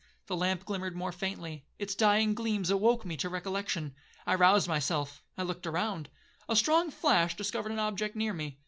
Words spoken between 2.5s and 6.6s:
awoke me to recollection. I roused myself,—I looked around. A